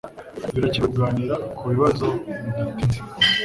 [0.53, 2.07] Birakenewe kuganira kukibazo
[2.43, 2.99] bidatinze